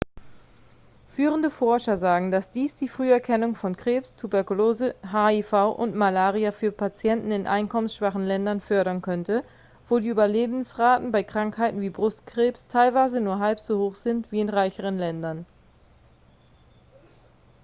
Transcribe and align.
führende 1.09 1.51
forscher 1.51 1.95
sagen 1.95 2.31
dass 2.31 2.49
dies 2.49 2.73
die 2.73 2.87
früherkennung 2.87 3.53
von 3.53 3.77
krebs 3.77 4.15
tuberkulose 4.15 4.95
hiv 5.11 5.53
und 5.53 5.93
malaria 5.93 6.51
für 6.51 6.71
patienten 6.71 7.29
in 7.31 7.45
einkommensschwachen 7.45 8.23
ländern 8.25 8.61
fördern 8.61 9.03
könnte 9.03 9.43
wo 9.89 9.99
die 9.99 10.09
überlebensraten 10.09 11.11
bei 11.11 11.21
krankheiten 11.21 11.81
wie 11.81 11.91
brustkrebs 11.91 12.65
teilweise 12.67 13.21
nur 13.21 13.37
halb 13.37 13.59
so 13.59 13.77
hoch 13.77 13.93
sind 13.95 14.31
wie 14.31 14.41
in 14.41 14.49
reicheren 14.49 14.97
ländern 14.97 15.45